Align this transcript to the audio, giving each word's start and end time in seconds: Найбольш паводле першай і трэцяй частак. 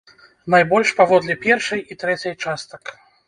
Найбольш 0.53 0.93
паводле 1.01 1.35
першай 1.45 1.85
і 1.91 1.99
трэцяй 2.05 2.33
частак. 2.47 2.83